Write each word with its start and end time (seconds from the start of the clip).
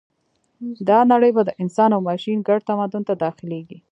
دا 0.89 0.99
نړۍ 1.11 1.31
به 1.35 1.41
د 1.45 1.51
انسان 1.61 1.89
او 1.95 2.01
ماشین 2.09 2.37
ګډ 2.47 2.59
تمدن 2.69 3.01
ته 3.09 3.13
داخلېږي 3.23 3.79